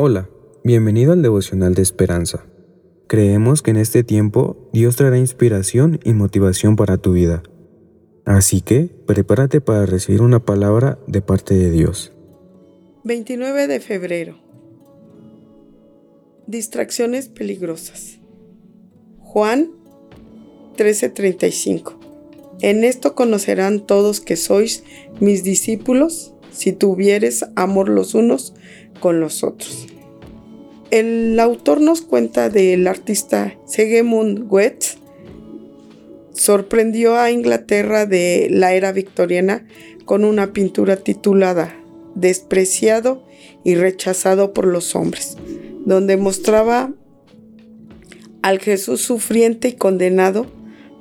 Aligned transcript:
Hola, 0.00 0.30
bienvenido 0.62 1.12
al 1.12 1.22
devocional 1.22 1.74
de 1.74 1.82
esperanza. 1.82 2.46
Creemos 3.08 3.62
que 3.62 3.72
en 3.72 3.78
este 3.78 4.04
tiempo 4.04 4.70
Dios 4.72 4.94
traerá 4.94 5.18
inspiración 5.18 5.98
y 6.04 6.12
motivación 6.12 6.76
para 6.76 6.98
tu 6.98 7.14
vida. 7.14 7.42
Así 8.24 8.60
que 8.60 8.94
prepárate 9.08 9.60
para 9.60 9.86
recibir 9.86 10.22
una 10.22 10.38
palabra 10.38 11.00
de 11.08 11.20
parte 11.20 11.54
de 11.54 11.72
Dios. 11.72 12.12
29 13.02 13.66
de 13.66 13.80
febrero. 13.80 14.38
Distracciones 16.46 17.26
peligrosas. 17.26 18.20
Juan 19.18 19.72
13:35. 20.76 21.98
En 22.60 22.84
esto 22.84 23.16
conocerán 23.16 23.84
todos 23.84 24.20
que 24.20 24.36
sois 24.36 24.84
mis 25.18 25.42
discípulos 25.42 26.36
si 26.58 26.72
tuvieres 26.72 27.46
amor 27.54 27.88
los 27.88 28.14
unos 28.14 28.52
con 28.98 29.20
los 29.20 29.44
otros. 29.44 29.86
El 30.90 31.38
autor 31.38 31.80
nos 31.80 32.02
cuenta 32.02 32.50
del 32.50 32.88
artista 32.88 33.56
Segemund 33.64 34.48
Goethe. 34.48 34.98
Sorprendió 36.32 37.16
a 37.16 37.30
Inglaterra 37.30 38.06
de 38.06 38.48
la 38.50 38.74
era 38.74 38.90
victoriana 38.90 39.66
con 40.04 40.24
una 40.24 40.52
pintura 40.52 40.96
titulada 40.96 41.74
Despreciado 42.16 43.22
y 43.62 43.76
rechazado 43.76 44.52
por 44.52 44.66
los 44.66 44.96
hombres, 44.96 45.36
donde 45.84 46.16
mostraba 46.16 46.92
al 48.42 48.58
Jesús 48.58 49.00
sufriente 49.00 49.68
y 49.68 49.72
condenado, 49.74 50.46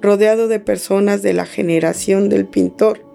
rodeado 0.02 0.48
de 0.48 0.60
personas 0.60 1.24
de 1.24 1.34
la 1.34 1.48
generación 1.48 2.30
del 2.30 2.46
pintor. 2.46 3.07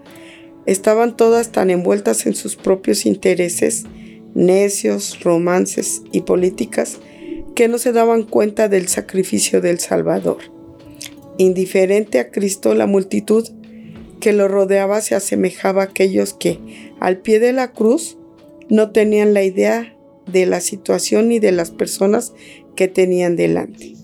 Estaban 0.66 1.16
todas 1.16 1.50
tan 1.50 1.70
envueltas 1.70 2.26
en 2.26 2.34
sus 2.34 2.56
propios 2.56 3.06
intereses 3.06 3.84
necios, 4.34 5.20
romances 5.22 6.02
y 6.12 6.22
políticas 6.22 6.98
que 7.54 7.68
no 7.68 7.78
se 7.78 7.92
daban 7.92 8.22
cuenta 8.22 8.68
del 8.68 8.88
sacrificio 8.88 9.60
del 9.60 9.78
Salvador. 9.78 10.38
Indiferente 11.38 12.18
a 12.18 12.30
Cristo, 12.30 12.74
la 12.74 12.86
multitud 12.86 13.48
que 14.20 14.32
lo 14.32 14.48
rodeaba 14.48 15.00
se 15.00 15.14
asemejaba 15.14 15.82
a 15.82 15.86
aquellos 15.86 16.32
que, 16.32 16.60
al 17.00 17.18
pie 17.18 17.40
de 17.40 17.52
la 17.52 17.72
cruz, 17.72 18.16
no 18.68 18.92
tenían 18.92 19.34
la 19.34 19.42
idea 19.42 19.96
de 20.26 20.46
la 20.46 20.60
situación 20.60 21.28
ni 21.28 21.40
de 21.40 21.52
las 21.52 21.70
personas 21.70 22.32
que 22.76 22.88
tenían 22.88 23.36
delante. 23.36 23.94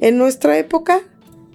En 0.00 0.18
nuestra 0.18 0.58
época, 0.58 1.00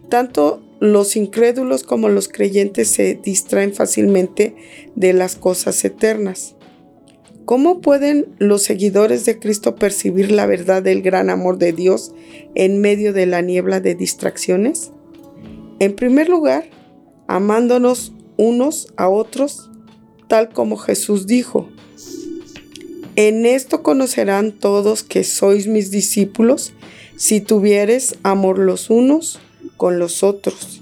tanto 0.09 0.62
los 0.83 1.15
incrédulos 1.15 1.83
como 1.83 2.09
los 2.09 2.27
creyentes 2.27 2.89
se 2.89 3.15
distraen 3.15 3.73
fácilmente 3.73 4.53
de 4.95 5.13
las 5.13 5.37
cosas 5.37 5.85
eternas. 5.85 6.55
¿Cómo 7.45 7.79
pueden 7.79 8.35
los 8.37 8.63
seguidores 8.63 9.23
de 9.23 9.39
Cristo 9.39 9.75
percibir 9.75 10.29
la 10.29 10.45
verdad 10.45 10.83
del 10.83 11.01
gran 11.01 11.29
amor 11.29 11.57
de 11.57 11.71
Dios 11.71 12.13
en 12.53 12.81
medio 12.81 13.13
de 13.13 13.25
la 13.25 13.41
niebla 13.41 13.79
de 13.79 13.95
distracciones? 13.95 14.91
En 15.79 15.95
primer 15.95 16.27
lugar, 16.27 16.65
amándonos 17.27 18.11
unos 18.35 18.93
a 18.97 19.07
otros, 19.07 19.71
tal 20.27 20.49
como 20.49 20.75
Jesús 20.75 21.27
dijo. 21.27 21.69
En 23.15 23.45
esto 23.45 23.83
conocerán 23.83 24.51
todos 24.51 25.03
que 25.03 25.23
sois 25.23 25.65
mis 25.65 25.91
discípulos 25.91 26.73
si 27.15 27.39
tuvieres 27.39 28.17
amor 28.23 28.59
los 28.59 28.89
unos 28.89 29.39
con 29.83 29.99
los 29.99 30.23
otros. 30.23 30.79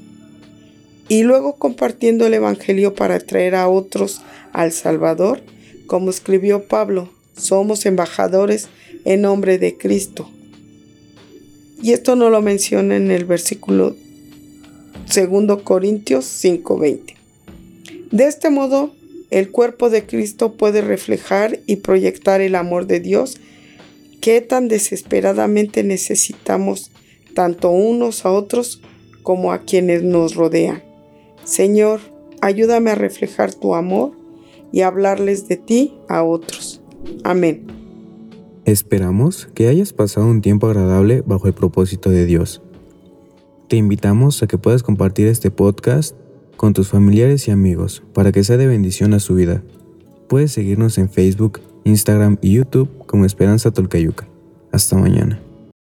Y 1.10 1.24
luego 1.24 1.56
compartiendo 1.56 2.28
el 2.28 2.36
Evangelio 2.36 2.94
para 2.94 3.20
traer 3.20 3.56
a 3.56 3.68
otros 3.68 4.22
al 4.54 4.72
Salvador, 4.72 5.42
como 5.88 6.12
escribió 6.12 6.68
Pablo, 6.68 7.10
somos 7.36 7.88
embajadores 7.88 8.68
en 9.04 9.22
nombre 9.22 9.58
de 9.58 9.76
Cristo. 9.76 10.30
Y 11.82 11.94
esto 11.94 12.16
no 12.16 12.30
lo 12.30 12.44
menciona 12.44 12.96
en 12.96 13.10
el 13.10 13.26
versículo 13.26 13.96
2 15.12 15.64
Corintios 15.64 16.26
5:20. 16.26 17.16
De 18.12 18.26
este 18.26 18.52
modo, 18.52 18.94
el 19.32 19.50
cuerpo 19.50 19.90
de 19.90 20.06
Cristo 20.06 20.54
puede 20.54 20.82
reflejar 20.82 21.60
y 21.66 21.78
proyectar 21.78 22.40
el 22.40 22.54
amor 22.54 22.86
de 22.86 23.00
Dios 23.00 23.40
que 24.22 24.42
tan 24.42 24.68
desesperadamente 24.68 25.84
necesitamos 25.84 26.92
tanto 27.34 27.72
unos 27.72 28.26
a 28.28 28.32
otros 28.32 28.80
como 29.24 29.52
a 29.52 29.60
quienes 29.60 30.04
nos 30.04 30.36
rodean. 30.36 30.84
Señor, 31.44 32.00
ayúdame 32.42 32.92
a 32.92 32.96
reflejar 32.96 33.54
tu 33.54 33.76
amor 33.76 34.12
y 34.72 34.82
hablarles 34.82 35.48
de 35.48 35.58
ti 35.58 35.94
a 36.08 36.24
otros. 36.24 36.82
Amén. 37.24 37.68
Esperamos 38.66 39.50
que 39.56 39.68
hayas 39.68 39.92
pasado 39.92 40.28
un 40.28 40.42
tiempo 40.42 40.68
agradable 40.68 41.24
bajo 41.26 41.48
el 41.48 41.54
propósito 41.54 42.10
de 42.10 42.26
Dios. 42.26 42.62
Te 43.68 43.76
invitamos 43.78 44.44
a 44.44 44.48
que 44.48 44.58
puedas 44.58 44.84
compartir 44.84 45.28
este 45.28 45.50
podcast 45.50 46.16
con 46.58 46.74
tus 46.74 46.90
familiares 46.90 47.48
y 47.48 47.52
amigos 47.52 48.04
para 48.14 48.32
que 48.32 48.44
sea 48.44 48.58
de 48.58 48.68
bendición 48.68 49.14
a 49.14 49.20
su 49.20 49.36
vida. 49.36 49.64
Puedes 50.28 50.52
seguirnos 50.52 50.98
en 50.98 51.10
Facebook, 51.10 51.60
Instagram 51.84 52.38
y 52.42 52.54
YouTube 52.54 52.90
como 53.08 53.26
Esperanza 53.26 53.72
Tolcayuca. 53.72 54.28
Hasta 54.72 54.96
mañana. 54.96 55.51